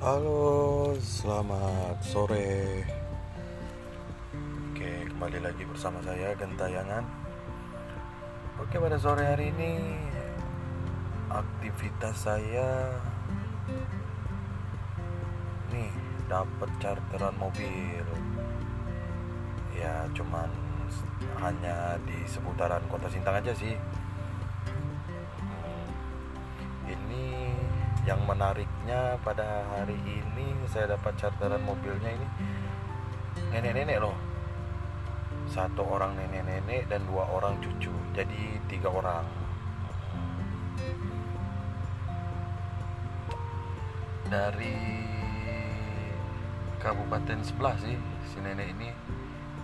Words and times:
Halo, 0.00 0.96
selamat 0.96 2.00
sore. 2.00 2.88
Oke, 4.72 5.04
kembali 5.12 5.44
lagi 5.44 5.68
bersama 5.68 6.00
saya 6.00 6.32
Gentayangan. 6.40 7.04
Oke, 8.64 8.80
pada 8.80 8.96
sore 8.96 9.28
hari 9.28 9.52
ini 9.52 9.76
aktivitas 11.28 12.16
saya 12.16 12.96
nih 15.68 15.92
dapat 16.32 16.72
charteran 16.80 17.36
mobil. 17.36 18.08
Ya, 19.76 20.08
cuman 20.16 20.48
hanya 21.44 22.00
di 22.08 22.24
seputaran 22.24 22.80
Kota 22.88 23.12
Sintang 23.12 23.44
aja 23.44 23.52
sih. 23.52 23.76
Yang 28.10 28.26
menariknya 28.26 29.22
pada 29.22 29.62
hari 29.70 29.94
ini 30.02 30.50
saya 30.66 30.98
dapat 30.98 31.14
charteran 31.14 31.62
mobilnya 31.62 32.10
ini. 32.10 32.26
Nenek-nenek 33.54 34.02
loh. 34.02 34.18
Satu 35.46 35.86
orang 35.86 36.18
nenek-nenek 36.18 36.90
dan 36.90 37.06
dua 37.06 37.30
orang 37.30 37.62
cucu. 37.62 37.94
Jadi 38.10 38.58
tiga 38.66 38.90
orang. 38.90 39.22
Dari 44.26 44.78
kabupaten 46.82 47.38
sebelah 47.46 47.78
sih 47.78 47.94
si 48.26 48.42
nenek 48.42 48.74
ini. 48.74 48.90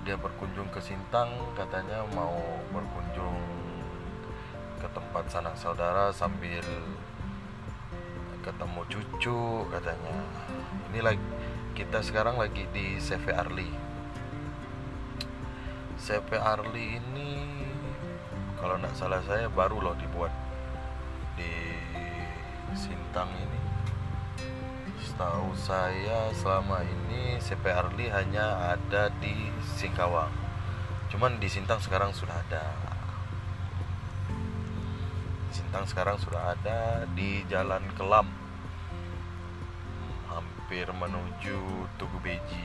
Dia 0.06 0.14
berkunjung 0.14 0.70
ke 0.70 0.78
Sintang 0.78 1.34
katanya 1.58 2.06
mau 2.14 2.38
berkunjung 2.70 3.42
ke 4.78 4.86
tempat 4.94 5.26
sanak 5.34 5.58
saudara 5.58 6.14
sambil 6.14 6.62
ketemu 8.46 8.80
cucu 8.86 9.66
katanya. 9.74 10.14
Ini 10.94 11.00
lagi 11.02 11.26
kita 11.74 11.98
sekarang 11.98 12.38
lagi 12.38 12.62
di 12.70 12.94
CV 13.02 13.34
Arli. 13.34 13.66
CV 15.98 16.38
Arli 16.38 17.02
ini 17.02 17.32
kalau 18.54 18.78
nggak 18.78 18.94
salah 18.94 19.18
saya 19.26 19.50
baru 19.50 19.82
loh 19.82 19.98
dibuat. 19.98 20.30
Di 21.34 21.74
Sintang 22.78 23.34
ini. 23.34 23.60
Setahu 25.02 25.50
saya 25.58 26.30
selama 26.30 26.86
ini 26.86 27.42
CV 27.42 27.66
Arli 27.74 28.06
hanya 28.14 28.78
ada 28.78 29.10
di 29.18 29.50
Singkawang. 29.74 30.30
Cuman 31.10 31.42
di 31.42 31.50
Sintang 31.50 31.82
sekarang 31.82 32.14
sudah 32.14 32.38
ada 32.46 32.85
Sintang 35.76 35.92
sekarang 35.92 36.16
sudah 36.16 36.56
ada 36.56 37.04
di 37.12 37.44
Jalan 37.52 37.84
Kelam. 38.00 38.24
Hampir 40.24 40.88
menuju 40.88 41.84
Tugu 42.00 42.16
Beji. 42.24 42.64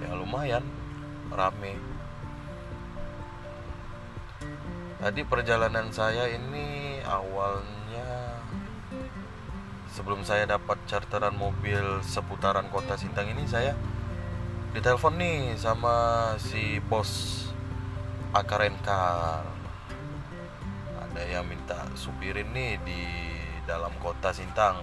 Ya 0.00 0.16
lumayan 0.16 0.64
rame. 1.28 1.76
Tadi 5.04 5.20
perjalanan 5.28 5.92
saya 5.92 6.32
ini 6.32 6.96
awalnya 7.04 8.40
sebelum 9.92 10.24
saya 10.24 10.48
dapat 10.48 10.80
charteran 10.88 11.36
mobil 11.36 12.00
seputaran 12.00 12.72
kota 12.72 12.96
Sintang 12.96 13.36
ini 13.36 13.44
saya 13.44 13.76
ditelepon 14.72 15.12
nih 15.20 15.60
sama 15.60 16.32
si 16.40 16.80
bos 16.88 17.52
Akarenkar 18.32 19.44
ada 19.44 19.49
yang 21.30 21.46
minta 21.46 21.86
supirin 21.94 22.50
nih 22.50 22.74
di 22.82 23.02
dalam 23.62 23.94
kota 24.02 24.34
Sintang. 24.34 24.82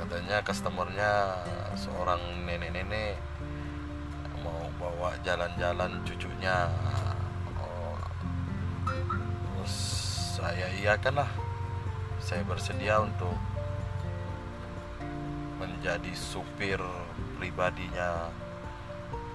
Katanya 0.00 0.40
customernya 0.40 1.12
seorang 1.76 2.20
nenek-nenek 2.48 3.20
mau 4.40 4.72
bawa 4.80 5.12
jalan-jalan 5.20 6.00
cucunya. 6.08 6.72
Oh, 7.60 8.00
terus 9.52 9.74
saya 10.40 10.72
iakan 10.80 11.20
lah 11.20 11.30
saya 12.20 12.40
bersedia 12.48 13.04
untuk 13.04 13.36
menjadi 15.60 16.12
supir 16.16 16.80
pribadinya 17.36 18.32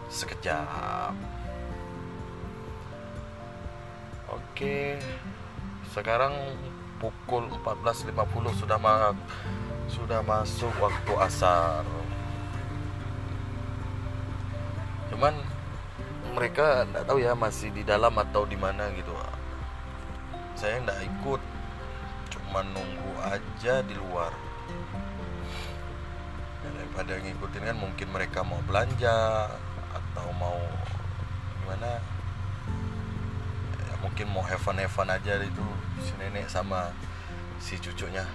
sekejap 0.09 1.40
Oke, 4.31 4.95
sekarang 5.91 6.31
pukul 7.03 7.51
14.50 7.51 8.15
sudah 8.63 8.79
ma 8.79 9.11
sudah 9.91 10.23
masuk 10.23 10.71
waktu 10.79 11.13
asar. 11.19 11.83
Cuman 15.11 15.35
mereka 16.31 16.87
nggak 16.87 17.03
tahu 17.11 17.19
ya 17.19 17.35
masih 17.35 17.75
di 17.75 17.83
dalam 17.83 18.15
atau 18.15 18.47
di 18.47 18.55
mana 18.55 18.87
gitu. 18.95 19.11
Saya 20.55 20.79
nggak 20.79 21.01
ikut, 21.11 21.41
cuman 22.31 22.71
nunggu 22.71 23.11
aja 23.27 23.83
di 23.83 23.99
luar. 23.99 24.31
Daripada 26.63 27.19
ngikutin 27.19 27.67
kan 27.67 27.75
mungkin 27.75 28.07
mereka 28.15 28.47
mau 28.47 28.63
belanja 28.63 29.51
atau 29.91 30.27
mau 30.39 30.55
gimana 31.59 31.99
mungkin 34.11 34.27
mau 34.35 34.43
have 34.43 34.59
fun 34.59 35.07
aja 35.07 35.39
itu 35.39 35.63
si 36.03 36.11
nenek 36.19 36.51
sama 36.51 36.91
si 37.63 37.79
cucunya. 37.79 38.27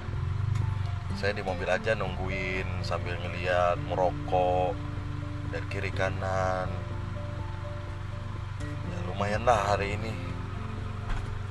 Saya 1.20 1.36
di 1.36 1.44
mobil 1.44 1.68
aja 1.68 1.92
nungguin 1.92 2.80
sambil 2.80 3.12
ngeliat 3.20 3.76
merokok 3.84 4.72
dari 5.52 5.68
kiri 5.68 5.92
kanan. 5.92 6.72
Ya 8.88 8.98
lumayan 9.04 9.44
lah 9.44 9.76
hari 9.76 10.00
ini. 10.00 10.16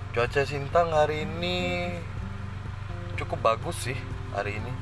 Cuaca 0.10 0.42
sintang 0.42 0.90
hari 0.90 1.30
ini 1.30 1.94
cukup 3.22 3.46
bagus 3.46 3.78
sih 3.78 3.98
hari 4.34 4.58
ini. 4.58 4.74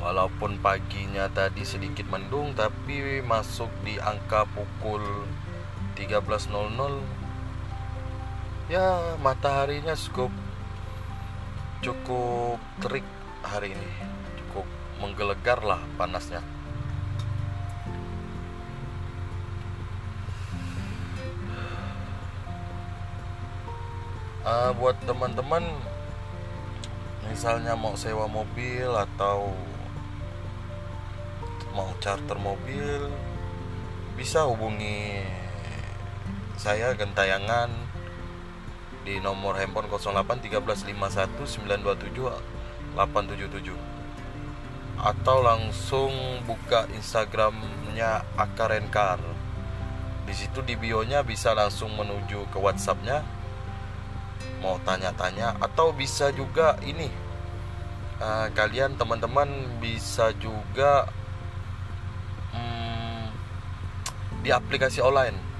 Walaupun 0.00 0.56
paginya 0.64 1.28
tadi 1.28 1.68
sedikit 1.68 2.08
mendung 2.08 2.56
tapi 2.56 3.20
masuk 3.20 3.68
di 3.84 4.00
angka 4.00 4.48
pukul 4.56 5.28
13.00 6.02 6.50
ya 8.66 9.14
mataharinya 9.22 9.94
cukup 9.94 10.34
cukup 11.82 12.58
terik 12.82 13.06
hari 13.42 13.74
ini. 13.74 13.90
Cukup 14.38 14.66
menggelegar 15.02 15.62
lah 15.62 15.82
panasnya. 15.98 16.42
Uh, 24.42 24.74
buat 24.74 24.98
teman-teman 25.06 25.62
misalnya 27.30 27.78
mau 27.78 27.94
sewa 27.94 28.26
mobil 28.26 28.90
atau 28.90 29.54
mau 31.70 31.94
charter 32.02 32.34
mobil 32.42 33.06
bisa 34.18 34.42
hubungi 34.50 35.22
saya 36.62 36.94
gentayangan 36.94 37.74
di 39.02 39.18
nomor 39.18 39.58
handphone 39.58 39.90
08 39.90 40.46
1351 40.46 41.42
927 41.58 42.94
877 42.94 43.74
atau 45.02 45.42
langsung 45.42 46.14
buka 46.46 46.86
Instagramnya 46.94 48.22
Akarenkar. 48.38 49.18
Di 50.22 50.30
situ 50.30 50.62
di 50.62 50.78
bio-nya 50.78 51.26
bisa 51.26 51.50
langsung 51.50 51.98
menuju 51.98 52.46
ke 52.54 52.62
WhatsApp-nya. 52.62 53.26
Mau 54.62 54.78
tanya-tanya 54.86 55.58
atau 55.58 55.90
bisa 55.90 56.30
juga 56.30 56.78
ini. 56.86 57.10
Uh, 58.22 58.46
kalian 58.54 58.94
teman-teman 58.94 59.50
bisa 59.82 60.30
juga 60.38 61.10
hmm, 62.54 63.34
di 64.46 64.54
aplikasi 64.54 65.02
online 65.02 65.51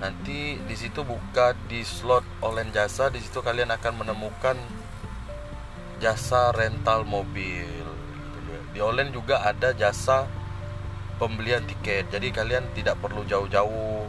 nanti 0.00 0.56
di 0.56 0.76
situ 0.76 1.04
buka 1.04 1.52
di 1.68 1.84
slot 1.84 2.24
online 2.40 2.72
jasa 2.72 3.12
di 3.12 3.20
situ 3.20 3.44
kalian 3.44 3.68
akan 3.68 4.00
menemukan 4.00 4.56
jasa 6.00 6.56
rental 6.56 7.04
mobil 7.04 8.00
di 8.70 8.78
online 8.78 9.10
juga 9.10 9.42
ada 9.42 9.74
jasa 9.74 10.30
pembelian 11.18 11.66
tiket. 11.66 12.08
Jadi 12.08 12.30
kalian 12.30 12.70
tidak 12.72 12.96
perlu 13.02 13.26
jauh-jauh 13.26 14.06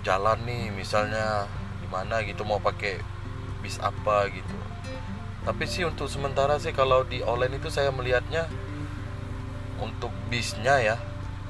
jalan 0.00 0.38
nih 0.48 0.72
misalnya 0.72 1.44
di 1.78 1.86
mana 1.92 2.24
gitu 2.24 2.42
mau 2.42 2.58
pakai 2.58 2.98
bis 3.60 3.76
apa 3.78 4.26
gitu. 4.32 4.56
Tapi 5.44 5.64
sih 5.68 5.84
untuk 5.84 6.08
sementara 6.08 6.56
sih 6.58 6.72
kalau 6.72 7.04
di 7.04 7.20
online 7.20 7.60
itu 7.60 7.68
saya 7.68 7.92
melihatnya 7.92 8.48
untuk 9.80 10.12
bisnya 10.28 10.80
ya 10.80 10.96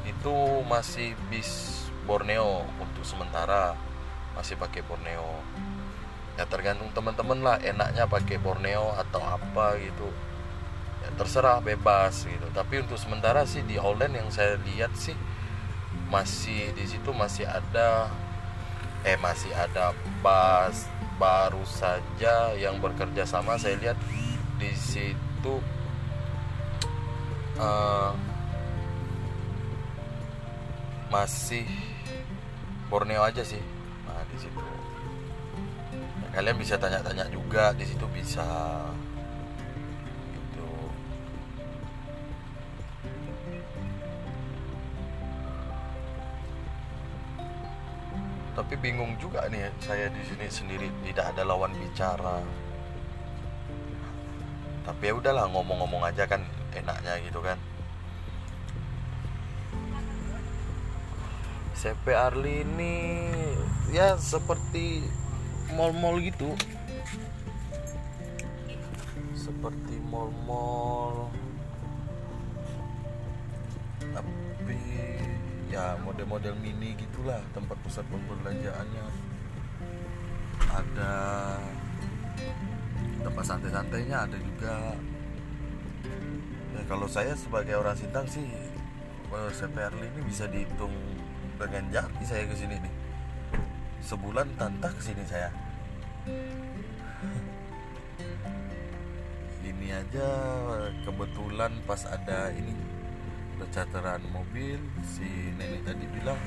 itu 0.06 0.34
masih 0.66 1.14
bis 1.30 1.79
Borneo 2.10 2.66
untuk 2.82 3.06
sementara. 3.06 3.78
Masih 4.34 4.58
pakai 4.58 4.82
Borneo. 4.82 5.38
Ya 6.34 6.42
tergantung 6.50 6.90
teman-teman 6.90 7.38
lah 7.38 7.56
enaknya 7.62 8.10
pakai 8.10 8.42
Borneo 8.42 8.90
atau 8.98 9.22
apa 9.22 9.78
gitu. 9.78 10.10
Ya 11.06 11.14
terserah 11.14 11.62
bebas 11.62 12.26
gitu. 12.26 12.50
Tapi 12.50 12.82
untuk 12.82 12.98
sementara 12.98 13.46
sih 13.46 13.62
di 13.62 13.78
Holland 13.78 14.18
yang 14.18 14.26
saya 14.34 14.58
lihat 14.58 14.90
sih 14.98 15.14
masih 16.10 16.74
di 16.74 16.82
situ 16.90 17.14
masih 17.14 17.46
ada 17.46 18.10
eh 19.06 19.14
masih 19.22 19.54
ada 19.54 19.94
bus 20.18 20.90
baru 21.14 21.62
saja 21.62 22.58
yang 22.58 22.82
bekerja 22.82 23.22
sama. 23.22 23.54
Saya 23.54 23.78
lihat 23.78 23.98
di 24.58 24.74
situ 24.74 25.62
uh, 27.54 28.12
masih 31.10 31.66
Borneo 32.90 33.22
aja 33.22 33.46
sih. 33.46 33.62
Nah 34.02 34.26
di 34.26 34.36
situ. 34.42 34.58
Nah, 35.94 36.30
kalian 36.34 36.58
bisa 36.58 36.74
tanya-tanya 36.74 37.30
juga 37.30 37.70
di 37.70 37.86
situ 37.86 38.02
bisa. 38.10 38.42
Gitu. 40.34 40.66
Tapi 48.58 48.74
bingung 48.82 49.14
juga 49.22 49.46
nih 49.46 49.70
saya 49.78 50.10
di 50.10 50.26
sini 50.26 50.50
sendiri 50.50 50.90
tidak 51.06 51.30
ada 51.30 51.46
lawan 51.46 51.70
bicara. 51.78 52.42
Tapi 54.82 55.02
ya 55.06 55.14
udahlah 55.14 55.46
ngomong-ngomong 55.46 56.02
aja 56.10 56.26
kan 56.26 56.42
enaknya 56.74 57.22
gitu 57.22 57.38
kan 57.38 57.54
CP 61.80 62.12
Arli 62.12 62.60
ini 62.60 63.24
ya 63.88 64.12
seperti 64.20 65.00
mall-mall 65.72 66.20
gitu. 66.20 66.52
Seperti 69.32 69.96
mall-mall. 70.12 71.32
Tapi 74.12 74.76
ya 75.72 75.96
model-model 76.04 76.52
mini 76.60 76.92
gitulah 77.00 77.40
tempat 77.56 77.80
pusat 77.80 78.04
perbelanjaannya 78.12 79.06
ada 80.68 81.14
tempat 83.24 83.44
santai-santainya 83.48 84.28
ada 84.28 84.36
juga. 84.36 85.00
Ya 86.76 86.82
kalau 86.84 87.08
saya 87.08 87.32
sebagai 87.32 87.80
orang 87.80 87.96
Sintang 87.96 88.28
sih 88.28 88.44
CPR 89.32 89.96
ini 89.96 90.20
bisa 90.28 90.44
dihitung 90.44 90.92
dengan 91.60 91.84
jari 91.92 92.24
saya 92.24 92.48
ke 92.48 92.56
sini 92.56 92.80
nih. 92.80 92.94
Sebulan 94.00 94.48
tantah 94.56 94.88
ke 94.96 95.02
sini 95.04 95.24
saya. 95.28 95.52
Ini 99.60 99.92
aja 99.92 100.28
kebetulan 101.04 101.72
pas 101.84 102.02
ada 102.08 102.48
ini 102.50 102.72
pencatatan 103.60 104.24
mobil 104.32 104.80
si 105.04 105.52
nenek 105.56 105.84
tadi 105.84 106.08
bilang 106.16 106.40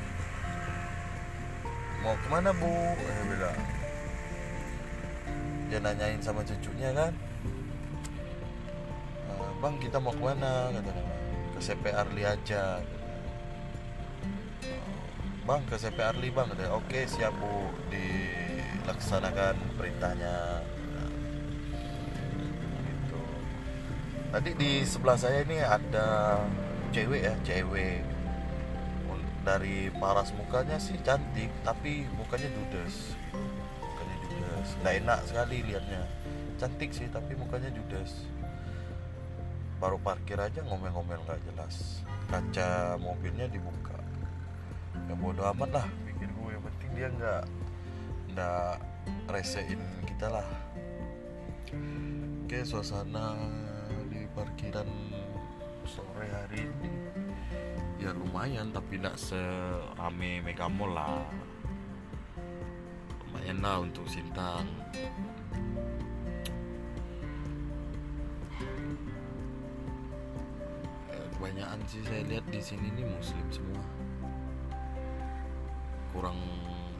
mau 2.01 2.17
ke 2.17 2.27
mana 2.27 2.49
bu? 2.51 2.73
Eh 2.97 3.21
bilang. 3.29 3.59
Dia 5.69 5.79
nanyain 5.79 6.19
sama 6.19 6.43
cucunya 6.43 6.89
kan. 6.91 7.13
Eh, 9.29 9.51
bang 9.61 9.75
kita 9.79 9.97
mau 10.01 10.11
ke 10.11 10.21
mana? 10.21 10.73
Katanya 10.73 11.03
ke 11.53 11.59
CP 11.61 11.83
Arli 11.93 12.23
aja 12.25 12.81
bang 15.43 15.59
ke 15.67 15.75
CP 15.75 15.99
Arli 15.99 16.31
bang 16.31 16.47
oke 16.71 16.99
siap 17.03 17.35
bu. 17.35 17.67
Dilaksanakan 17.91 19.55
perintahnya. 19.75 20.63
Gitu. 22.87 23.19
Tadi 24.31 24.51
di 24.55 24.71
sebelah 24.87 25.19
saya 25.19 25.43
ini 25.43 25.59
ada 25.59 26.39
cewek 26.95 27.21
ya 27.27 27.35
cewek. 27.43 27.99
Dari 29.43 29.91
paras 29.99 30.31
mukanya 30.31 30.79
sih 30.79 30.95
cantik 31.03 31.51
tapi 31.67 32.07
mukanya 32.15 32.47
judes. 32.47 33.11
Mukanya 33.83 34.15
judes. 34.23 34.67
Nggak 34.79 34.95
enak 35.03 35.19
sekali 35.27 35.57
liatnya. 35.67 36.07
Cantik 36.55 36.95
sih 36.95 37.11
tapi 37.11 37.35
mukanya 37.35 37.67
judes. 37.75 38.23
Baru 39.83 39.99
parkir 39.99 40.39
aja 40.39 40.63
ngomel-ngomel 40.63 41.19
nggak 41.27 41.43
jelas. 41.51 41.99
Kaca 42.31 42.95
mobilnya 42.95 43.51
dibuka 43.51 43.92
ya 45.07 45.13
bodoh 45.17 45.45
amat 45.55 45.69
lah. 45.81 45.87
Pikir 46.07 46.29
gue 46.31 46.49
yang 46.53 46.63
penting 46.63 46.89
dia 46.95 47.07
nggak 47.11 47.43
nggak 48.33 48.73
resein 49.29 49.81
kita 50.07 50.27
lah. 50.29 50.47
Oke 52.43 52.59
suasana 52.61 53.33
di 54.07 54.29
parkiran 54.37 54.87
sore 55.83 56.29
hari 56.29 56.69
ini 56.69 56.91
ya 58.03 58.11
lumayan 58.13 58.69
tapi 58.69 58.99
tidak 58.99 59.15
serame 59.15 60.43
Mega 60.43 60.67
Mall 60.69 60.93
lah. 60.93 61.23
Lumayan 63.25 63.57
lah 63.63 63.81
untuk 63.81 64.05
Sintang. 64.05 64.67
Eh, 71.09 71.27
kebanyakan 71.37 71.79
sih 71.89 72.03
saya 72.05 72.21
lihat 72.27 72.45
di 72.51 72.61
sini 72.61 72.87
nih 72.93 73.07
muslim 73.07 73.47
semua 73.49 74.02
kurang 76.13 76.37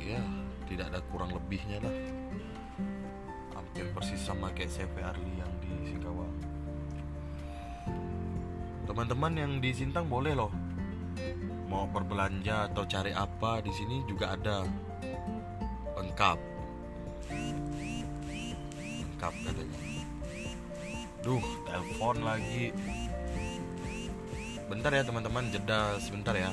ya 0.02 0.18
tidak 0.66 0.90
ada 0.90 1.00
kurang 1.14 1.30
lebihnya 1.30 1.78
lah. 1.86 1.96
Hampir 3.54 3.86
persis 3.94 4.18
sama 4.18 4.50
kayak 4.58 4.74
CV 4.74 4.94
Arli 5.06 5.34
yang 5.38 5.54
di 5.62 5.70
Singkawang. 5.86 6.34
Teman-teman 8.90 9.34
yang 9.38 9.52
di 9.62 9.70
Sintang 9.72 10.10
boleh 10.10 10.34
loh. 10.34 10.52
Mau 11.70 11.86
berbelanja 11.86 12.74
atau 12.74 12.84
cari 12.90 13.14
apa 13.14 13.62
di 13.62 13.70
sini 13.70 14.02
juga 14.10 14.34
ada. 14.34 14.66
Lengkap. 15.94 16.40
Lengkap 18.82 19.34
katanya. 19.46 19.80
Duh 21.22 21.46
telepon 21.70 22.18
lagi. 22.26 22.74
Bentar 24.68 24.90
ya 24.90 25.06
teman-teman 25.06 25.54
jeda 25.54 26.02
sebentar 26.02 26.34
ya 26.34 26.50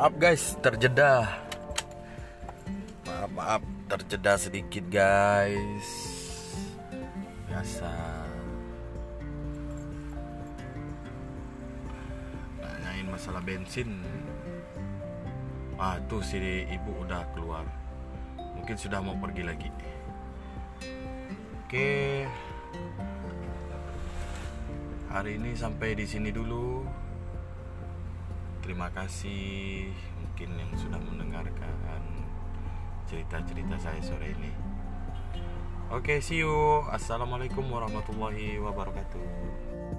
maaf 0.00 0.16
guys 0.16 0.56
terjeda 0.64 1.28
maaf 3.04 3.28
maaf 3.36 3.62
terjeda 3.84 4.32
sedikit 4.40 4.80
guys. 4.88 5.88
Biasa. 7.44 7.92
Nanyain 12.64 13.12
masalah 13.12 13.44
bensin. 13.44 14.00
Ah 15.76 16.00
tuh 16.08 16.24
si 16.24 16.40
ibu 16.64 17.04
udah 17.04 17.20
keluar. 17.36 17.68
Mungkin 18.56 18.80
sudah 18.80 19.04
mau 19.04 19.20
pergi 19.20 19.44
lagi. 19.44 19.68
Oke. 21.60 22.24
Hari 25.12 25.36
ini 25.36 25.52
sampai 25.52 25.92
di 25.92 26.08
sini 26.08 26.32
dulu 26.32 26.88
terima 28.70 28.86
kasih 28.94 29.90
mungkin 30.22 30.54
yang 30.54 30.70
sudah 30.78 31.02
mendengarkan 31.02 31.98
cerita-cerita 33.02 33.74
saya 33.82 33.98
sore 33.98 34.30
ini. 34.30 34.54
Oke 35.90 36.22
see 36.22 36.46
you. 36.46 36.86
Assalamualaikum 36.86 37.66
warahmatullahi 37.66 38.62
wabarakatuh 38.62 39.98